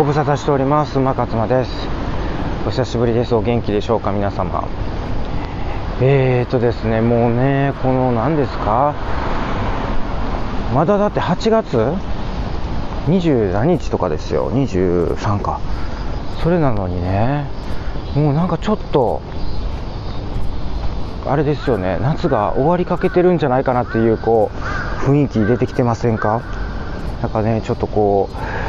[0.00, 0.98] ご無沙汰しております。
[0.98, 1.70] 馬勝間です。
[2.66, 3.34] お久しぶりです。
[3.34, 4.12] お元気でしょうか？
[4.12, 4.66] 皆様。
[6.00, 8.94] えーとですねもうねこの何ですか？
[10.74, 11.76] まだだって8月
[13.08, 14.50] ？20何日とかですよ。
[14.50, 15.60] 23か。
[16.42, 17.44] それなのにね
[18.14, 19.20] もうなんかちょっと
[21.26, 21.98] あれですよね。
[22.00, 24.56] 夏が終わりかけてるんじゃないかなっていうこう
[25.00, 26.40] 雰囲気出てきてませんか？
[27.20, 28.59] なんかねちょっとこう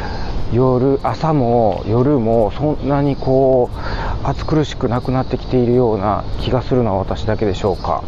[0.52, 8.04] 夜朝も夜もそんなにこう暑苦しくなくなってきているような気がするのは私だけでしょうか。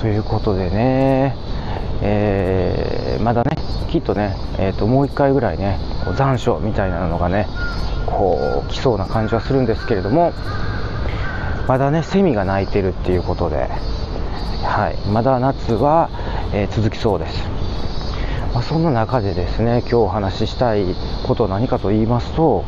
[0.00, 1.34] ということでね、
[2.02, 3.56] えー、まだね
[3.88, 5.78] きっとね、えー、ともう1回ぐらいね
[6.16, 7.46] 残暑みたいなのがね
[8.04, 10.34] こう来そうな感じはするんですけれども
[11.66, 13.68] まだねセミが鳴いてるっていうことで、
[14.62, 16.10] はい、まだ夏は、
[16.52, 17.48] えー、続きそうです、
[18.54, 20.94] まあ、そんな中でですね今日お話ししたい
[21.26, 22.64] ことは何かと言いますと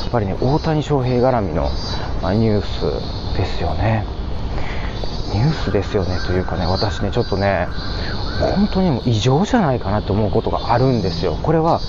[0.00, 1.68] やっぱりね大谷翔平絡みの、
[2.22, 4.04] まあ、ニュースですよね。
[5.34, 7.66] ニュースですよねというかね私ねちょっとね
[8.56, 11.38] 本当にもう異常じゃないかなと思うことがあるんですよ。
[11.42, 11.80] これは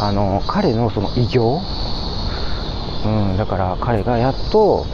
[0.00, 1.60] あの彼のその偉業。
[3.04, 4.86] うん、だから彼がやっと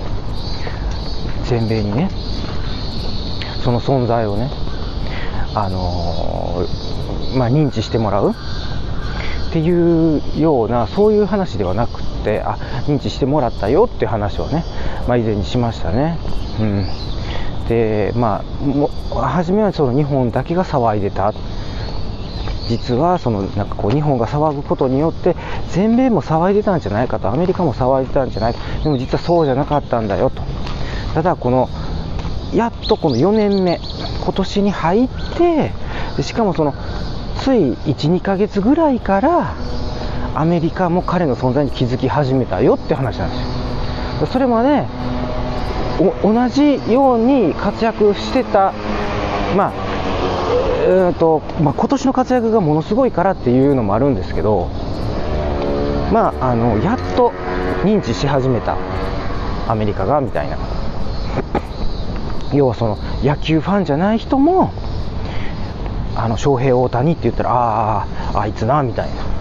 [1.45, 2.11] 全米にね
[3.63, 4.51] その存在をね
[5.55, 6.67] あの、
[7.37, 8.31] まあ、認知してもらう？
[8.31, 14.63] っていうようなそういう話ではなくってあ認知してもらったよっていう話をね、
[15.07, 16.19] まあ、以前にしましたね。
[16.61, 16.87] うん。
[17.67, 18.43] でま
[19.15, 21.33] あ、初めはその日本だけが騒いでた。
[22.69, 25.35] 実はそのなんかこう日本が騒ぐことによって
[25.71, 27.31] 全米も騒いでたんじゃないかと。
[27.31, 30.43] アメリカも騒いでたんじゃないかでも実はそうじゃなかったんだよと。
[31.15, 31.71] ただこの
[32.53, 33.81] やっとこの4年目
[34.23, 35.09] 今年に入っ
[35.39, 35.73] て
[36.23, 36.75] しかもその
[37.39, 39.55] つい12ヶ月ぐらいから
[40.35, 43.41] アメリカも彼の存在に気づき始めたよって話なんです
[44.21, 44.27] よ。
[44.27, 44.85] それまで
[46.23, 48.73] 同じように活躍してた
[49.57, 49.89] まあ
[50.89, 54.69] うんとまあ、今年の活躍がものすごいからっていうのもあるんですけど、
[56.13, 57.33] まあ、あのやっと
[57.85, 58.79] 認知し始めた
[59.69, 60.57] アメリカがみたいな。
[62.55, 64.73] 要はその野球ファンじゃない人も
[66.19, 69.39] あの翔平大谷って言ったらあああいつなみたいな。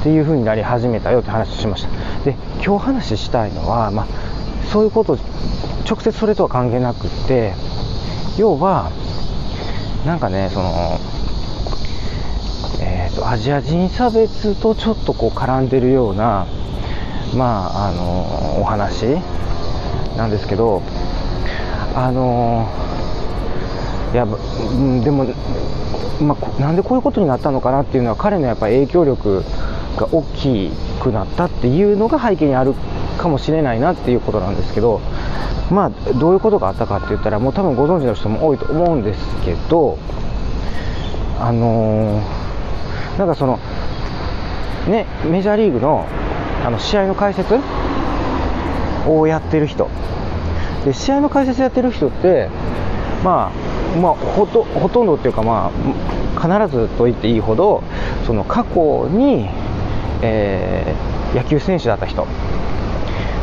[0.00, 1.90] っていう風になり始めたよって話をしました。
[2.24, 2.34] で
[2.64, 4.06] 今日話したいのは、まあ、
[4.72, 5.18] そういうこと
[5.86, 7.52] 直接それとは関係なくって
[8.38, 8.90] 要は
[10.06, 10.98] なんかねその
[12.82, 16.46] えーと、アジア人差別とちょっとこう絡んでるような
[17.36, 19.04] まああのお話
[20.16, 20.82] なんですけど
[21.94, 22.68] あの
[24.12, 25.24] いや、でも、
[26.20, 29.42] まあ、なんでこういうことになったのかなっていうのは彼のやっぱ影響力
[29.96, 30.70] が大き
[31.02, 32.74] くなったっていうのが背景にある
[33.18, 35.00] かもしれないなっていうことなんですけど
[35.70, 39.98] まあどういうことがあったかって言ったらもう多分ご存知の人も多いと思うんですけど
[41.38, 43.58] あのー、なんかその
[44.88, 46.06] ねメジャーリーグの
[46.64, 47.58] あの試合の解説
[49.06, 49.88] をやってる人。
[50.84, 52.48] で試合の解説やってる人って、
[53.22, 53.59] まあ、
[54.00, 55.70] まあほとほとんどっていうか、ま
[56.36, 57.82] あ、必ずと言っていいほど
[58.26, 59.48] その過去に、
[60.22, 62.26] えー、野球選手だった人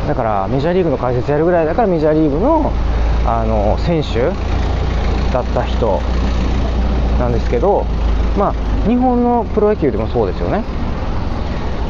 [0.06, 2.72] だからメジャーリーグの解説やるぐらいだからメジャーリーグの
[3.26, 4.30] あの選手
[5.32, 6.00] だった人
[7.18, 7.84] なんですけど、
[8.38, 10.64] まあ、日本のプロ野球でもそうですよね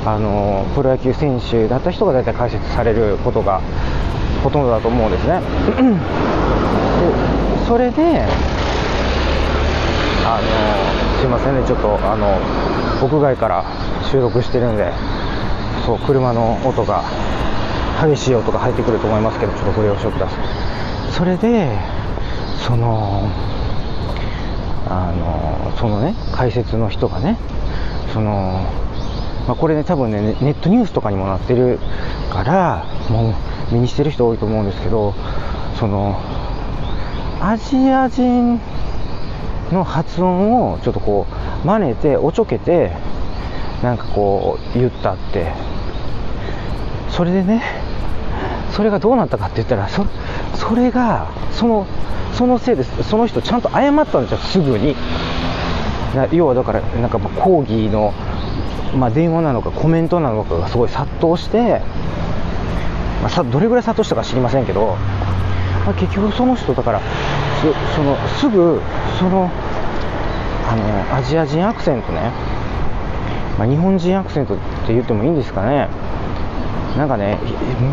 [0.04, 3.60] あのプロ野球選手だった人が大体解説されることが
[4.42, 5.40] ほとんどだと思うんですね。
[7.68, 8.24] それで
[10.24, 12.40] あのすいませんねちょっとあの
[13.04, 13.62] 屋外から
[14.10, 14.90] 収録してるんで
[15.84, 17.04] そう車の音が
[18.02, 21.12] 激しい音が入ってくると思いますけどちょっとご了承ください。
[21.12, 21.78] それで
[22.66, 23.28] その
[24.88, 27.36] あのそのね解説の人がね
[28.14, 28.64] その、
[29.46, 31.78] まあ、これね多分ねネットニュースとかにもなってる
[32.30, 33.34] からも
[33.70, 35.14] う目にしてる人多いと思うんですけど
[35.78, 36.18] その
[37.40, 38.60] アジア人
[39.72, 41.26] の発音をちょっとこ
[41.64, 42.92] う真似ておちょけて
[43.82, 45.52] なんかこう言ったって。
[47.10, 47.62] それでね
[48.70, 50.06] それがどうなったかって言ったらそ
[50.54, 51.86] それがその
[52.32, 53.02] そのせいです。
[53.02, 54.94] その人ちゃんと謝ったんですよすぐに。
[56.32, 58.14] 要はだからなんか抗議の、
[58.96, 61.80] まあ、電話なのかコメントなのかがすごい殺到して
[63.20, 64.96] まあ、さどれぐらい諭したか知りませんけど、
[65.90, 67.00] あ、結局その人だから
[67.94, 68.80] そのすぐ
[69.18, 69.50] その
[70.68, 72.30] あのアジア人アクセントね、
[73.58, 75.88] まあ、日本人アクセントって言ってもいいんですかね。
[76.96, 77.38] なんかね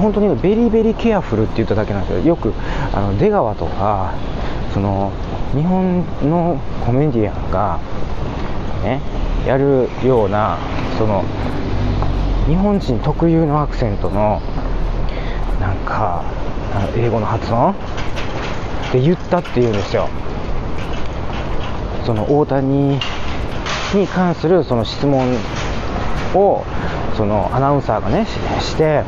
[0.02, 2.22] 本当にベリベリケアフルって言っただけなんですよ。
[2.22, 2.54] よく
[2.94, 4.14] あの出川とか
[4.74, 5.12] その
[5.54, 7.80] 日本のコメディアンが
[8.84, 9.00] ね
[9.46, 10.58] やるような
[10.98, 11.24] その
[12.48, 14.42] 日本人特有のアクセントの
[15.60, 16.24] なんか
[16.96, 17.72] 英語の発音？
[17.72, 17.76] っ
[18.92, 20.10] て言ったっていうんですよ。
[22.06, 23.00] その大谷
[23.94, 25.36] に関するその質問
[26.36, 26.64] を
[27.18, 28.26] そのアナウンサーがね
[28.60, 29.04] して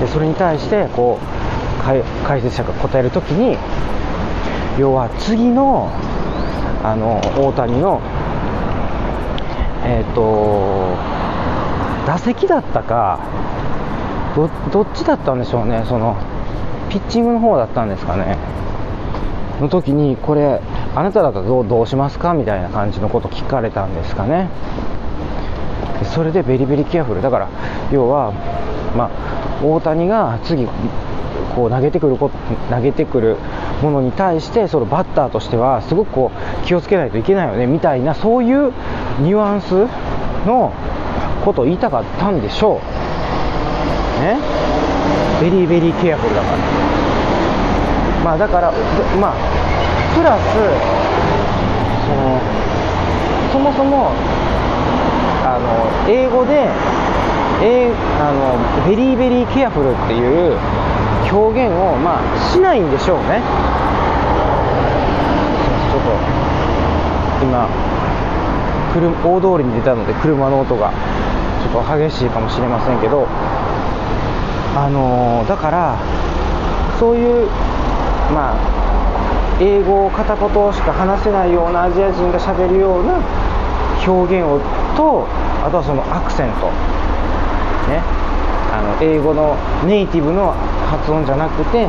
[0.00, 3.56] でそれに対してこう解説者が答えるときに
[4.78, 5.90] 要は次の
[6.82, 8.00] あの大谷の
[9.84, 10.96] えっ、ー、と
[12.06, 13.20] 打席だったか
[14.34, 15.84] どどっちだったんでしょうね。
[15.86, 16.16] その
[16.90, 18.36] ピッチングの方だったんですかね。
[19.60, 20.60] の時にこれ
[20.94, 22.32] あなただとどうどうしますか？
[22.32, 24.48] みたいな感じのこと聞かれたんですかね。
[26.14, 27.22] それでベリベリケアフル。
[27.22, 27.48] だから
[27.90, 28.32] 要は
[28.96, 30.66] まあ大谷が次
[31.56, 32.30] こう投げてくるこ
[32.70, 33.36] 投げてくる
[33.82, 37.66] ものに対してそのバッターとしてはすごくこう気をつけないといけないよね。
[37.66, 38.72] みたいなそういう
[39.20, 39.88] ニュアンス
[40.46, 40.72] の
[41.44, 42.80] ことを言いたかったんでしょ
[44.20, 44.22] う。
[44.22, 44.38] ね。
[45.40, 46.58] very very careful だから。
[48.24, 48.72] まあだから
[49.20, 49.34] まあ
[50.14, 50.42] プラス
[52.06, 52.40] その
[53.52, 54.12] そもそも
[55.44, 56.68] あの英語で
[57.62, 58.58] えあの
[58.88, 60.58] very very careful っていう
[61.32, 63.40] 表現を、まあ、しないんでしょうね。
[65.90, 66.10] ちょっと
[67.44, 67.68] 今
[68.92, 70.92] 車大通りに出たので車の音が
[71.62, 73.26] ちょっと激しいかもしれませんけど。
[74.78, 75.98] あのだから
[77.00, 77.50] そういう
[78.30, 83.18] まあ英語を片言しか話せないようなアジア人がしゃべるような
[84.06, 84.60] 表現を
[84.94, 85.26] と
[85.66, 86.70] あとはそのアクセント。
[87.90, 88.02] ね。
[88.70, 90.52] あの英語のネイティブの
[90.86, 91.88] 発音じゃなくて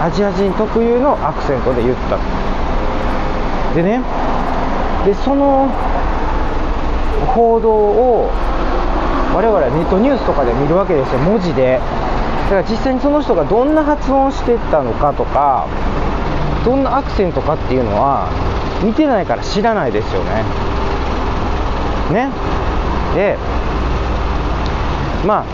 [0.00, 2.18] アジア人特有のアクセントで言った。
[3.76, 4.02] でね。
[5.06, 5.70] でその
[7.28, 8.30] 報道を
[9.34, 11.80] 我々はネットニュースとかで見るわけですよ文字で。
[12.44, 15.66] だから実際にその人がどんな発音してたのかとか
[16.64, 18.28] どんなアクセントかっていうのは
[18.84, 20.44] 見てないから知らないですよね。
[22.12, 22.28] ね。
[23.14, 23.38] で
[25.26, 25.44] まあ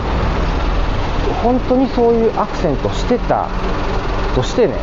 [1.41, 3.47] 本当にそういうアクセントしてた
[4.35, 4.73] としてね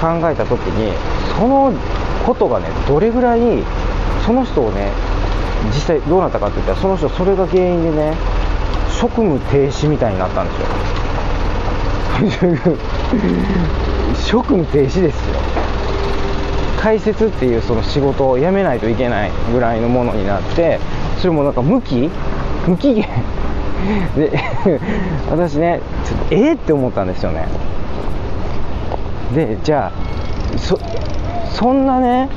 [0.00, 0.92] 考えた時に
[1.38, 1.72] その
[2.24, 3.40] ことがねどれぐらい
[4.24, 4.92] その人をね
[5.68, 8.14] 実際どうなったかって言ったらその人それが原因でね
[8.90, 10.66] 職務停止みたいになったんですよ。
[14.24, 15.40] 職務停止ですよ。
[16.80, 20.78] 解説っていうその仕事を辞めないといけないぐらいのものになって
[21.18, 22.10] それもなんか無期？
[22.66, 23.08] 無期限？
[24.16, 24.38] で
[25.30, 27.46] 私ねちょっとえー、って思ったんですよね。
[29.34, 30.78] でじゃあそ
[31.52, 32.28] そんなね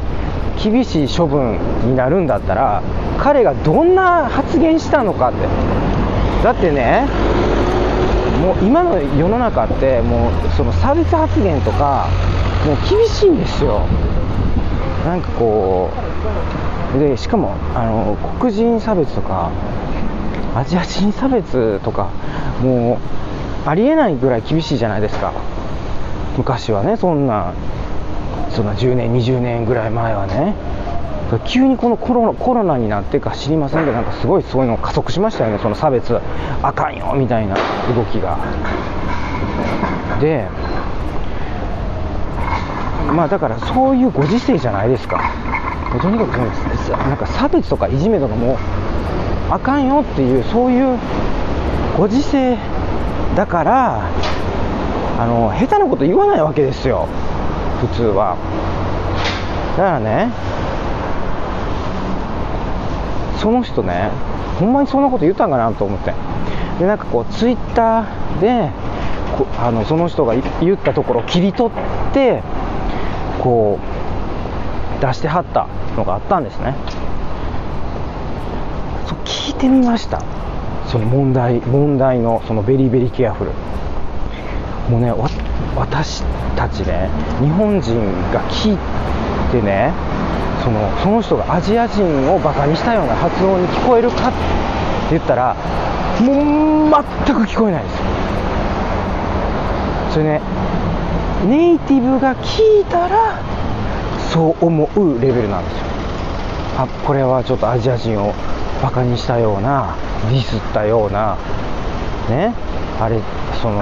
[0.62, 2.82] 厳しい処分になるんだったら
[3.22, 5.40] 彼がどんな発言したのかって。
[6.44, 7.06] だってね
[8.42, 12.08] もう今の世の中ってもうその差別発言とか
[12.66, 13.82] もう厳しいんですよ。
[15.06, 15.90] なんかこ
[16.96, 19.52] うでしかもあの黒人差別とか
[20.56, 22.10] アジア人差別とか
[22.62, 23.00] も
[23.66, 25.34] うありえないぐらい厳しいじゃないですか。
[26.38, 27.54] 昔はねそんな
[28.50, 30.56] そんな10年20年ぐらい前はね。
[31.38, 35.60] 急にこのコロコロナになってか知りませんけどなんかすごいそういうの加速しましたよね。
[35.60, 36.20] その差別。
[36.64, 37.56] あかんよみたいな
[37.96, 38.38] 動きが。
[40.20, 40.48] で
[43.14, 45.22] まあだからそういうご時世じゃないですか。
[46.02, 48.58] とにかくなんか差別とかいじめとかも
[49.50, 50.98] あかんよっていうそういう
[51.98, 52.58] ご時世
[53.36, 54.10] だから
[55.20, 57.08] あの下手なこと言わないわけですよ。
[57.82, 58.38] 普通は。
[59.78, 60.32] だからね
[63.40, 64.12] その人ね
[64.60, 66.14] ほんまにそんなこと言ったんかなと思って。
[66.80, 68.70] でなんかこうツイッターで
[69.58, 72.42] あのその人が言ったところを切り取って
[73.42, 73.80] こ
[74.98, 76.76] う出してはったのがあったんですね。
[79.08, 80.22] そう聞いてみました。
[80.88, 83.52] その問題問題のその very very careful。
[84.90, 85.14] もうね
[85.76, 86.24] 私
[86.56, 87.10] たちね
[87.42, 87.96] 日本人
[88.32, 88.78] が聞い
[89.52, 89.94] てね
[90.70, 94.38] そのその人がアジア人をバカにしたような発音に聞こえるかって
[95.12, 95.56] 言ったら
[96.22, 96.36] もう
[97.26, 97.96] 全く聞こえないです。
[100.14, 100.42] それね
[101.48, 103.42] ネイティブが聞いたら
[104.32, 105.80] そう思うレベルなんですよ。
[106.78, 108.34] あこれはちょっとアジア人を
[108.84, 109.96] バカにしたような
[110.30, 111.36] ディスったような
[112.30, 112.54] ね
[113.00, 113.20] あれ
[113.62, 113.82] その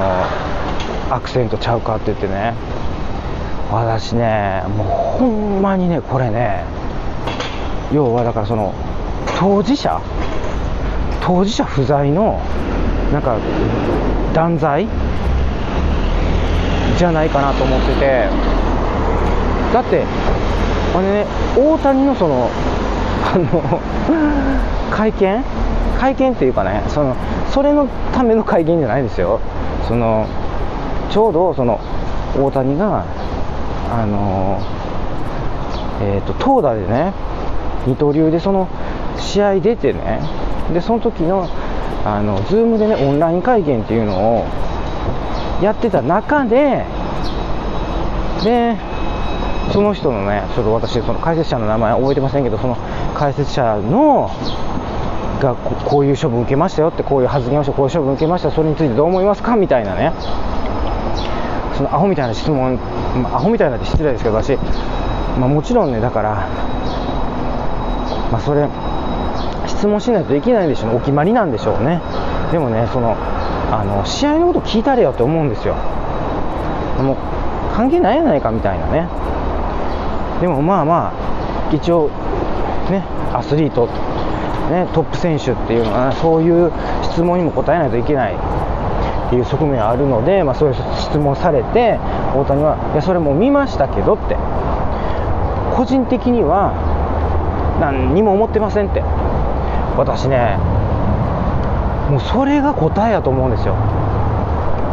[1.09, 2.53] アクセントちゃうかって言ってね。
[3.69, 6.63] 私ねもうほんまにねこれね
[7.93, 8.73] 要はだからその
[9.39, 10.01] 当事者
[11.21, 12.39] 当事者不在の
[13.11, 13.37] なんか
[14.33, 14.87] 断罪
[16.97, 18.29] じゃないかなと思ってて
[19.73, 20.03] だって
[20.95, 21.25] あれね
[21.55, 22.49] 大谷のその
[23.33, 23.45] あの
[24.89, 25.43] 会見？
[25.99, 27.15] 会見っていうかねその
[27.49, 29.39] それのための会見じゃないですよ。
[29.87, 30.25] その
[31.09, 31.79] ちょうどその
[32.39, 33.03] 大谷が
[33.91, 34.59] あの
[36.01, 37.11] えーと、投打でね
[37.87, 38.67] 二刀流でその
[39.17, 40.21] 試合出てね
[40.73, 41.49] でその時の
[42.05, 44.45] あの Zoom でねオンライン会見っていうのを
[45.61, 46.85] やってた中で
[48.43, 48.77] で
[49.73, 52.77] その人のねちょっと私その解説者の名前覚えてませんけどその
[53.15, 54.29] 解説者の
[55.41, 59.55] がこういう処分受けましたよってこういう発言をしてこういう処分受けましたそれについてどう思いますか？
[59.55, 60.13] みたいなね。
[61.75, 62.79] そのアホみたいな質問、
[63.25, 64.55] アホみたいなって失礼ですけど私、
[65.37, 66.47] まあ、もちろんねだから
[68.31, 68.67] まあそれ
[69.67, 72.01] 質問しないといけないでしょう、お決まりなんでしょうね。
[72.51, 73.15] でもねその
[73.71, 75.75] あの試合のこと聞いたれよって思うんですよ。
[77.03, 77.17] もう
[77.75, 79.07] 関係ないやないかみたいなね。
[80.41, 82.09] でもまあまあ一応
[82.89, 83.03] ね
[83.33, 83.87] アスリート
[84.71, 86.71] ねトップ選手っていうのは、そういう
[87.03, 88.35] 質問にも答えないといけない。
[89.27, 91.99] っていう側面あるので、まあ、そういう質問されて
[92.33, 94.37] 大谷はいやそれも見ましたけどって。
[95.75, 96.71] 個人的には
[97.79, 99.03] 何にも思ってませんって。
[99.97, 100.57] 私ね
[102.09, 103.75] もうそれが答えやと思うんですよ。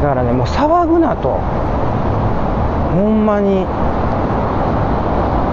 [0.03, 1.39] だからねもう騒ぐなと。
[2.95, 3.67] ほんまに。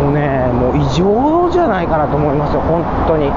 [0.02, 2.62] もうねもう異常じゃないかなと思いますよ。
[2.62, 3.32] 本当に。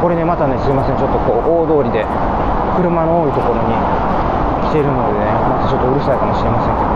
[0.00, 0.96] これねまたねすいません。
[0.96, 2.06] ちょっとこう大通りで
[2.76, 3.74] 車の多いところに
[4.70, 6.88] 来てるのでねまたちょっとうるさいかもしれませんけど。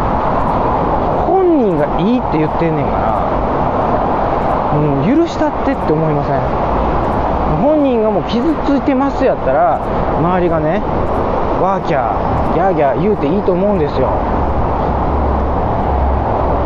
[1.28, 3.13] 本人がいいって言ってんねんから
[4.74, 6.40] もう許したってって思いません。
[7.62, 9.80] 本人がもう傷ついてますやったら
[10.18, 10.82] 周りがね
[11.62, 14.08] ワーキャーギャーギャー言うていいと思うんですよ。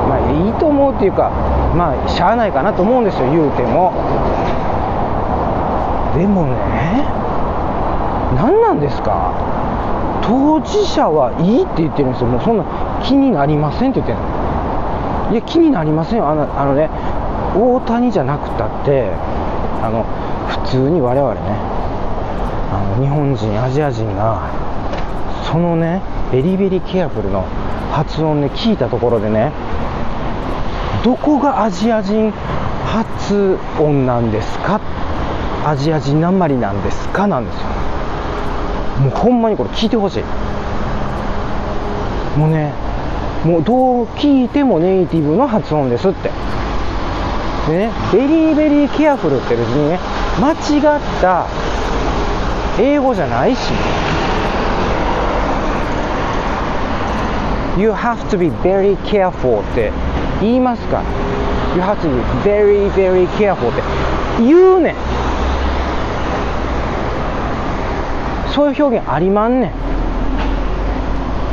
[0.08, 1.30] まあいいと思うっていうか
[1.76, 3.92] まあしゃあないかなと思うんですよ言うても。
[6.16, 7.04] でもね
[8.34, 9.32] 何なんですか？
[10.22, 12.28] 当事者はいいって言ってるんですよ。
[12.28, 12.64] もうそんな
[13.02, 15.32] 気になりませんって言ってるの。
[15.32, 16.28] いや気になりませんよ。
[16.28, 16.90] あのあのね
[17.56, 19.10] 大谷じゃなくたって
[19.82, 20.04] あの
[20.48, 21.40] 普通に我々ね
[22.70, 24.50] あの日本人アジア人が
[25.50, 27.42] そのねベリベリケアフルの
[27.92, 29.52] 発音で聞いたところでね
[31.04, 32.32] どこがアジア人
[32.84, 34.80] 発音なんですか？
[35.64, 37.62] アジア人なまりなんですかなんですよ。
[39.00, 40.22] もうほんまにこれ聞いてほしい。
[42.38, 42.72] もうね
[43.44, 46.30] もうどう聞いてもネイティブの発音ですって。
[47.68, 47.90] ね。
[48.12, 49.98] very very careful って別にね
[50.40, 51.46] 間違った
[52.78, 53.76] 英語じゃないしね
[57.78, 59.92] You have to be very careful って
[60.40, 61.02] 言いますか。
[61.76, 63.82] You have to be very very careful って
[64.42, 64.94] 言うねん。
[68.52, 69.72] そういう表現ありまんね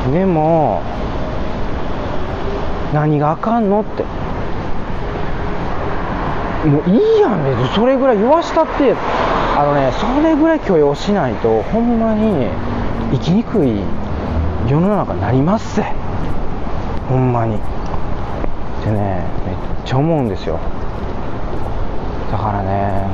[0.07, 0.11] ん。
[0.11, 0.81] でも
[2.91, 4.03] 何があかんのって。
[6.65, 7.67] もういいやん別に。
[7.75, 8.95] それぐらい言わしたって
[9.57, 12.47] あのねそれぐらい許容しないとほんまに
[13.11, 13.81] 生きにくい
[14.67, 15.83] 世の中になりますせ
[17.07, 17.55] ほんまに。
[17.55, 17.59] っ
[18.83, 19.55] てねめっ
[19.85, 20.59] ちゃ思うんですよ。
[22.31, 23.07] だからね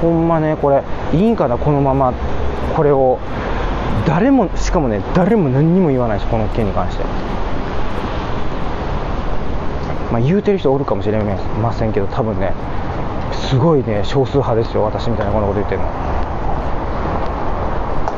[0.00, 2.12] ほんまねこれいいんかなこのまま。
[2.74, 3.18] これを
[4.06, 7.04] 誰もしかもね誰も何にも言わないしこの件に関して。
[10.12, 12.52] まあ、言うてる人おるかもしれませんけど多分ね
[13.32, 15.86] すごいね少数派ですよ私みたいなこんなこと言ってるの。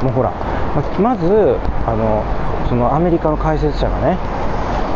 [0.02, 0.32] もうほら
[1.00, 2.24] まずあの
[2.68, 4.18] そのアメリカの解説者がね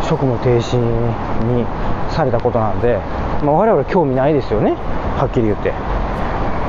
[0.02, 1.64] 職務停止に
[2.11, 2.99] されたことなんで、
[3.45, 4.73] まあ、我々興味ないですよね
[5.17, 5.73] はっきり言って。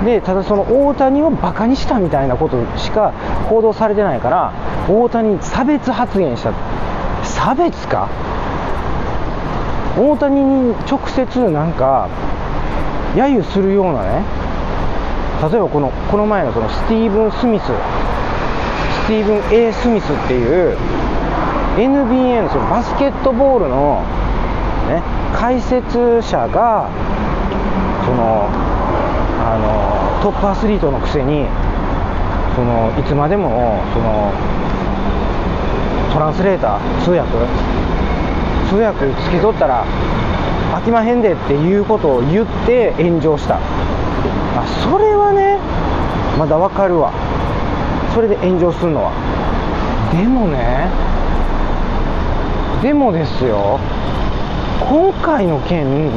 [0.06, 3.12] でただその大谷をバカにしたみたいなことしか
[3.50, 4.54] 報道されてないから
[4.88, 6.54] 大谷差別発言した。
[7.24, 8.08] 差別か？
[10.00, 12.08] 大谷に直接なんか
[13.16, 14.24] 揶揄するようなね
[15.52, 17.70] 例えばこのこの前のそのスティーブン・スミスス
[19.08, 20.78] ティーブン・ A・ スミスっていう
[21.76, 24.04] NBA のそのバスケットボールの、
[24.88, 25.04] ね、
[25.36, 26.90] 解説者が
[28.06, 28.48] その
[29.42, 31.46] あのトップアスリートのくせに
[32.56, 34.34] そのいつまでもその
[36.14, 37.79] トランスレーター通訳
[38.70, 39.84] 通訳つけとったら
[40.74, 43.58] 飽きまへんでっていうことを言って炎上した。
[43.58, 43.60] あ
[44.84, 45.58] それはね
[46.38, 47.12] まだわかるわ。
[48.14, 49.12] それで炎上するのは。
[50.12, 50.90] でもね
[52.84, 53.80] でもですよ。
[54.88, 56.12] 今回の件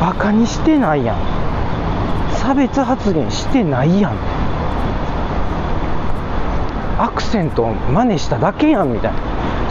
[0.00, 1.16] バカにしてないやん。
[2.32, 4.16] 差別発言してないやん。
[6.98, 9.27] アクセントを真似しただけやんみたいな。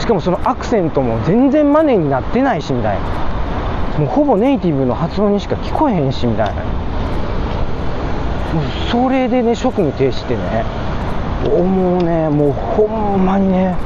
[0.08, 3.04] かもそのアクセントも全然真似になってないしみたいな。
[3.98, 6.54] もうほぼネイティブの発音にしか聞こえへんしみたいな。
[6.54, 6.60] も
[8.62, 10.64] うそれでね職務停止ってね。
[11.44, 13.76] もうねもうほんまにね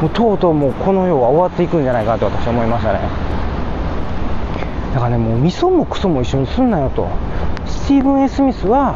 [0.00, 3.00] もうとうとうもうこの世は終わっていくんじゃないかと私は思いましたね。
[4.94, 7.08] だからねもう味噌もクソも一緒にすんなよと。
[7.66, 8.94] スティーブン・エスミスは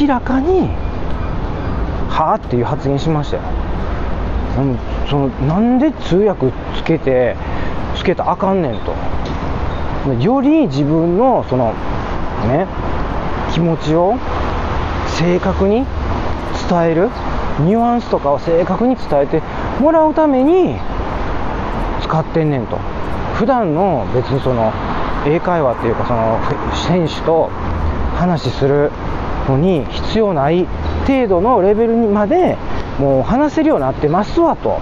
[0.00, 0.70] 明らかに
[2.08, 3.42] はあっていう発言しましたよ。
[5.08, 7.36] そのなんで通訳つけて
[7.96, 8.94] つけたらあかんねんと。
[10.22, 11.72] より自分のその
[12.46, 12.66] ね
[13.52, 14.14] 気持ちを
[15.18, 15.84] 正確に
[16.68, 17.08] 伝える
[17.60, 19.42] ニュアンスとかを正確に伝えて
[19.80, 20.76] もらうために
[22.02, 22.78] 使ってんねんと。
[23.34, 24.72] 普段の別にその
[25.26, 26.38] 英会話っていうかその
[26.88, 27.50] 選手と
[28.16, 28.90] 話する
[29.48, 30.66] のに必要ない
[31.06, 32.56] 程度のレベルにまで
[32.98, 34.80] もう話せるようになってますわと。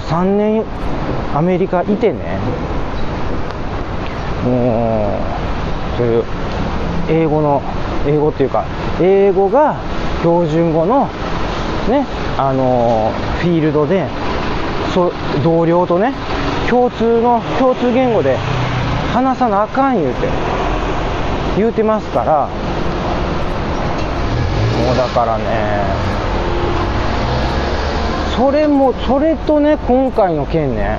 [0.00, 0.64] 3年
[1.34, 2.38] アメリカいてね。
[4.44, 6.24] もうそういう
[7.08, 7.62] 英語の
[8.06, 8.64] 英語っていうか
[9.00, 9.76] 英語が
[10.20, 11.06] 標準語の
[11.88, 13.10] ねあの
[13.40, 14.06] フィールドで
[14.92, 16.12] そ同僚とね
[16.68, 18.36] 共通の共通言語で
[19.12, 20.28] 話さなあかん言うて
[21.56, 22.48] 言うてますから。
[24.84, 25.44] もうだからね
[28.36, 30.98] それもそれとね今回の件ね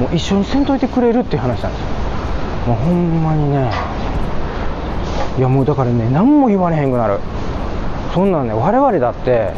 [0.00, 1.86] もう一緒にせんといてくれるっていう話なんですよ。
[2.68, 3.70] もうほんまにね
[5.38, 7.20] いやもうだからね何も言われへんくなる。
[8.12, 9.52] そんなんね我々だって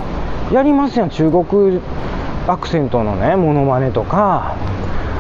[0.53, 1.11] やりますやん。
[1.11, 1.81] 中国
[2.47, 4.57] アクセントのねモノマネとか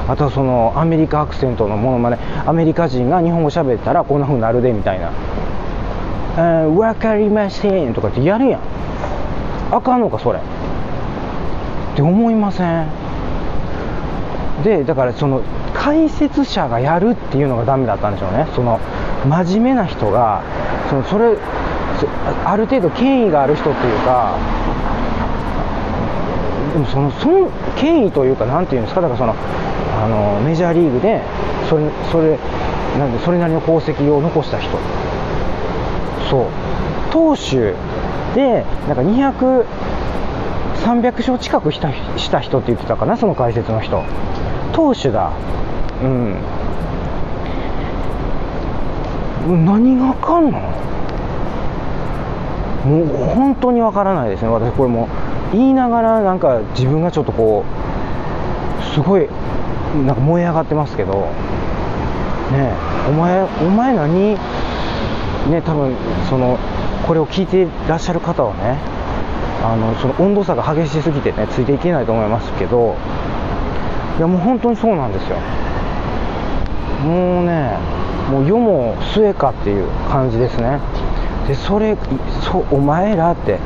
[0.09, 2.19] あとはそのアメリカアクセントのモノマネ。
[2.47, 5.11] アメリカ人が日本語喋ったらこんな風になるでみたいな
[6.37, 8.61] 「えー、分かりません」とかってやるやん。
[9.73, 10.41] あかんのかそれ。
[12.01, 12.87] って思いません？
[14.65, 15.43] でだからその
[15.75, 18.47] 解説者がやるっていうのがダメだったんでしょうね。
[18.55, 18.81] その
[19.29, 20.43] 真面目な人が
[20.89, 21.37] そのそれ
[22.45, 24.39] ある程度権威がある人っていうか
[26.73, 29.03] でもそのその権威というか何ていうんですか？
[29.03, 29.35] だからその
[30.03, 31.23] あのメジャーリーグで
[31.69, 32.39] それそれ
[32.99, 34.79] なんでそれなりの功績を残した人。
[36.31, 36.47] そう。
[37.11, 37.75] 投手
[38.35, 39.65] でなんか200
[40.85, 44.03] 300勝近くしたした人って言ってたかなその解説の人。
[44.73, 45.33] 投手だ。
[46.03, 46.37] うん。
[49.64, 50.61] 何があかんの？
[52.85, 54.49] もう本当にわからないですね。
[54.49, 55.09] 私これも
[55.53, 57.64] 言いながらなんか自分がちょっとこ
[58.81, 59.29] うすごい
[60.07, 61.12] なんか燃え上がってますけど。
[61.12, 61.27] ね
[62.53, 62.75] え
[63.09, 64.35] お前お前何？
[65.51, 65.95] ね多分
[66.29, 66.59] その
[67.07, 68.79] これを聞いていらっしゃる方はね
[69.62, 72.96] あのその温度差が激しすぎてねついていけないと思いますけど
[74.18, 75.37] いやもう本当にそうなんですよ。
[77.05, 77.79] もうね
[78.31, 80.81] もう世も末かっていう感じですね。
[81.49, 81.96] でそれ
[82.42, 83.59] そお前らって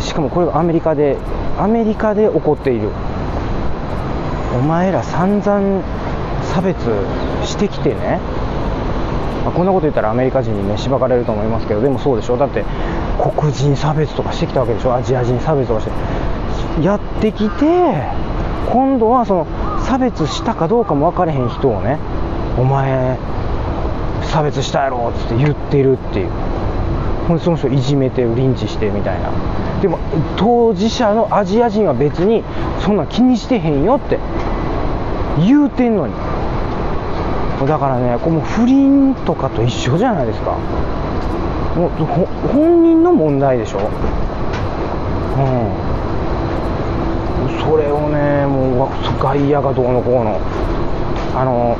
[0.00, 1.16] しかもこれがアメリカで
[1.58, 2.90] アメリカで起こっている。
[4.54, 5.82] お前ら散々
[6.42, 6.76] 差別
[7.46, 8.20] してきてね、
[9.44, 12.36] まあ、こんなこと言ったらアメリカ人にねしばかれると思いますけどでもそうでしょ。
[12.36, 12.64] だって
[13.18, 14.94] 黒人差別とかしてきたわけでしょ？
[14.94, 16.82] アジア人差別とかして。
[16.82, 17.64] やってきて
[18.72, 19.46] 今度はその
[19.84, 21.98] 差別したかどうかも分かれへん人をね
[22.58, 23.18] お前
[24.22, 26.30] 差別したやろっつって言ってるっていう。
[27.28, 29.30] ほんでその人いじめてリンチしてみたいな。
[29.80, 29.98] でも
[30.36, 32.42] 当事者のアジア人は別に
[32.80, 34.18] そんな気にしてへんよって。
[35.38, 36.14] 言うてんのに。
[37.66, 40.56] だからねこれもう不倫とかと一緒じゃないですか。
[41.76, 41.90] もう
[42.52, 43.78] 本人の問題でしょ？
[43.78, 43.84] うん。
[47.60, 50.38] それをねもう外野がどうのこうの。
[51.34, 51.78] あの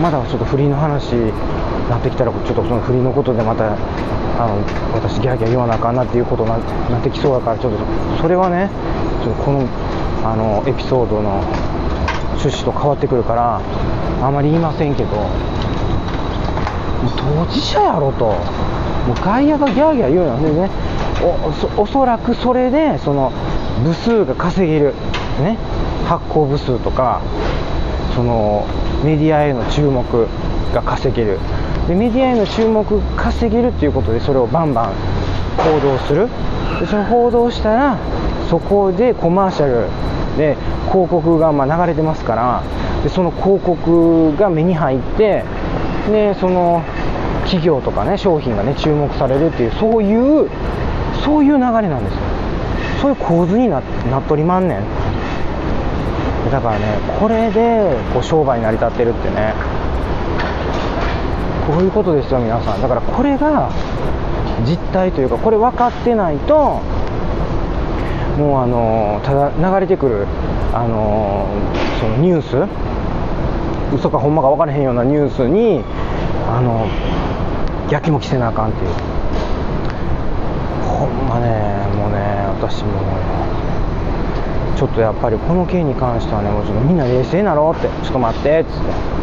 [0.00, 1.30] まだちょっと不倫の話に
[1.90, 3.76] なってきたらちょっとその不倫のことでまたあ
[4.48, 6.56] の私ギャーギャー言わなあかんなっていうことにな
[6.98, 7.78] ってきそうだからちょっと
[8.22, 8.70] それはね
[9.22, 9.68] ちょっとこの
[10.24, 11.40] あのエピソードの
[12.40, 13.60] 趣旨と変わってくるから
[14.26, 15.57] あまり言いませんけど。
[17.16, 18.26] 当事者やろと。
[18.26, 20.70] もう外野がギャーギャー言うのでね。
[21.20, 23.32] おそおそらくそれでその
[23.84, 24.94] 部数が稼げる、
[25.40, 25.58] ね、
[26.06, 27.20] 発行部数とか
[28.14, 28.64] その
[29.04, 30.04] メディアへの注目
[30.74, 31.38] が稼げる。
[31.88, 34.92] でメディアへの注目稼げるっていうことでそれをバンバン
[35.56, 36.28] 報道する。
[36.80, 37.98] でその報道したら
[38.48, 39.88] そこでコマーシャル
[40.36, 40.56] で
[40.90, 42.62] 広告がまあ流れてますから
[43.02, 45.44] でその広告が目に入って
[46.10, 46.82] でその
[47.48, 50.50] 企業とかね商品がね注目されるっていうそういう
[51.24, 52.20] そういう流れなんですよ。
[53.00, 53.80] そういう構図にな
[54.10, 54.84] なっとりまんねん。
[56.50, 56.84] だからね
[57.18, 59.54] これでこう商売成り立ってるってね。
[61.66, 62.82] こういうことですよ皆さん。
[62.82, 63.70] だからこれが
[64.66, 66.80] 実態というかこれ分かってないと
[68.38, 70.26] もうあのただ流れてくる
[70.72, 71.46] あの
[72.00, 75.82] そのニュース嘘かほんまか分からへんようなニュースに
[76.46, 76.86] あの
[77.90, 78.90] やきもきせなあかんっていう。
[80.84, 82.18] ほんまねもうね
[82.60, 82.90] 私も
[84.76, 89.18] ちょっとやっぱりこの件に関してはねもうちょっとみんな冷静になろうってちょっと待ってっつって。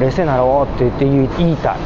[0.00, 1.80] 冷静になろうって言って言いたい、う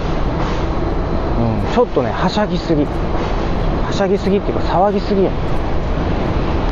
[1.70, 2.84] ん、ちょっとねはしゃぎすぎ。
[2.84, 5.30] はしゃぎすぎっていうか騒ぎすぎや。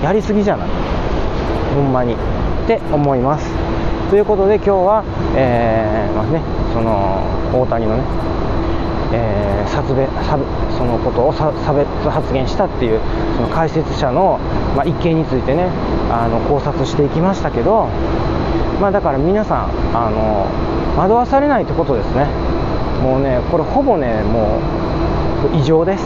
[0.03, 0.69] やりすぎじゃない。
[1.75, 2.15] ほんまに。
[2.15, 2.17] っ
[2.67, 3.51] て思います。
[4.11, 5.05] ということで今日は、
[5.37, 6.41] えーまあね、
[6.73, 7.23] その
[7.53, 8.03] 大谷のね、
[9.13, 10.07] えー、殺べ
[10.77, 13.01] そのことを差別発言したっていう
[13.37, 14.39] その解説者の、
[14.75, 15.71] まあ、一件についてね
[16.11, 17.87] あの考察していきましたけど、
[18.81, 20.47] まあ、だから皆さんあの
[20.99, 22.27] 惑わされないってことですね。
[23.03, 24.59] もうねこれほぼねも
[25.53, 26.05] う異常です。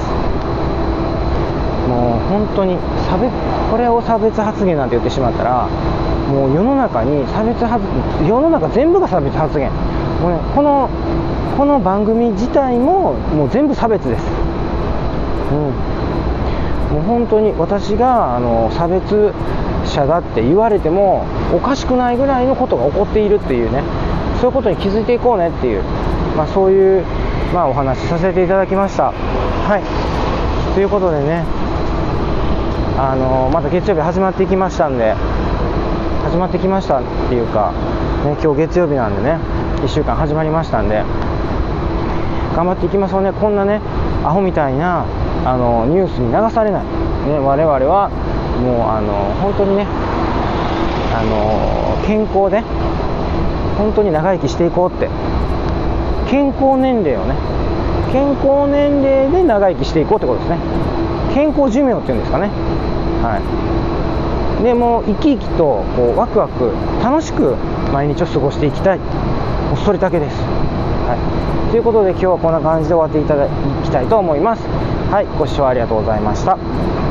[1.89, 2.77] もう本当に
[3.09, 3.33] 差別
[3.71, 5.67] これを差別発言なんて言ってしまったら
[6.29, 7.83] もう世の中に差別発
[8.27, 9.71] 世の中全部が差別発言。
[10.21, 10.89] もう、ね、この
[11.57, 14.25] この番組自体ももう全部差別です、
[15.53, 19.33] うん、もう本当に私があの差別
[19.85, 23.83] 者だって言われてもおかしくないぐらいのことが起こっているっていうね。
[24.41, 25.83] そういうことに気づいていこうねっていう、
[26.35, 27.05] まあ、そういう、
[27.53, 29.13] まあ、お話しさせていただきました。
[29.13, 30.75] はい。
[30.75, 31.45] ということでね。
[33.03, 35.15] あのまた月曜日始まってきましたんで
[36.23, 37.73] 始まってきましたっていうか、
[38.27, 39.39] ね、今日月曜日なんでね。
[39.83, 41.03] 1週間始まりましたんで
[42.55, 43.33] 頑張っていきましょうね。
[43.33, 43.81] こんなね
[44.25, 45.05] アホみたいな
[45.45, 48.11] あのニュースに流されない、ね、我々は
[48.61, 49.87] もうあの本当にね
[51.15, 52.61] あの健康で
[53.79, 55.09] 本当に長生きしていこうって。
[56.31, 57.35] 健康年齢をね
[58.13, 60.59] 健康年齢で長生きしていこうってことですね。
[61.35, 62.47] 健康寿命っていうんですかね。
[63.21, 63.43] はい。
[64.63, 67.57] でも生き生きとこうワクワク楽しく
[67.93, 71.17] 毎日を過ごしていきたいもうそれだけです、は
[71.69, 73.49] い、ということで今日はこんな感じで終わっていただ
[73.85, 74.63] きたいと思います。
[75.11, 75.27] はい。
[75.39, 77.10] ご視聴ありがとうございました。